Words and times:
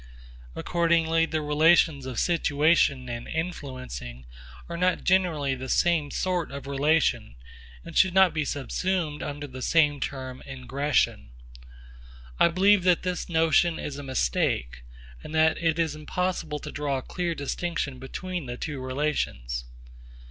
Accordingly 0.55 1.27
the 1.27 1.43
relations 1.43 2.07
of 2.07 2.17
situation 2.17 3.07
and 3.07 3.27
influencing 3.27 4.25
are 4.67 4.75
not 4.75 5.03
generally 5.03 5.53
the 5.53 5.69
same 5.69 6.09
sort 6.09 6.49
of 6.51 6.65
relation, 6.65 7.35
and 7.85 7.95
should 7.95 8.15
not 8.15 8.33
be 8.33 8.43
subsumed 8.43 9.21
under 9.21 9.45
the 9.45 9.61
same 9.61 9.99
term 9.99 10.41
'ingression.' 10.47 11.29
I 12.39 12.47
believe 12.47 12.81
that 12.83 13.03
this 13.03 13.29
notion 13.29 13.77
is 13.77 13.99
a 13.99 14.03
mistake, 14.03 14.81
and 15.23 15.35
that 15.35 15.61
it 15.61 15.77
is 15.77 15.93
impossible 15.95 16.57
to 16.57 16.71
draw 16.71 16.97
a 16.97 17.03
clear 17.03 17.35
distinction 17.35 17.99
between 17.99 18.47
the 18.47 18.57
two 18.57 18.79
relations. 18.81 19.65